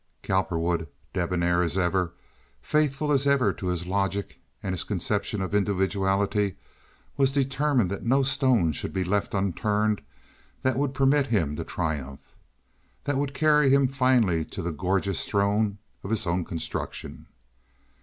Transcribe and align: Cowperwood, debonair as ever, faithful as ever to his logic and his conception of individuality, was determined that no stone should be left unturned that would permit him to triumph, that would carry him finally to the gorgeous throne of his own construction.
Cowperwood, 0.23 0.87
debonair 1.13 1.61
as 1.61 1.77
ever, 1.77 2.13
faithful 2.59 3.11
as 3.11 3.27
ever 3.27 3.53
to 3.53 3.67
his 3.67 3.85
logic 3.85 4.39
and 4.63 4.73
his 4.73 4.83
conception 4.83 5.41
of 5.43 5.53
individuality, 5.53 6.55
was 7.17 7.31
determined 7.31 7.91
that 7.91 8.03
no 8.03 8.23
stone 8.23 8.71
should 8.71 8.93
be 8.93 9.03
left 9.03 9.35
unturned 9.35 10.01
that 10.63 10.75
would 10.75 10.95
permit 10.95 11.27
him 11.27 11.55
to 11.55 11.63
triumph, 11.63 12.33
that 13.03 13.17
would 13.17 13.35
carry 13.35 13.69
him 13.69 13.87
finally 13.87 14.43
to 14.43 14.63
the 14.63 14.71
gorgeous 14.71 15.27
throne 15.27 15.77
of 16.03 16.09
his 16.09 16.25
own 16.25 16.45
construction. 16.45 17.27